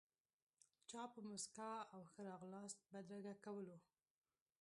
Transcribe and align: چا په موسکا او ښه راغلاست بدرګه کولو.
چا 0.89 1.01
په 1.13 1.19
موسکا 1.29 1.71
او 1.93 2.01
ښه 2.11 2.21
راغلاست 2.31 2.79
بدرګه 2.91 3.33
کولو. 3.45 3.77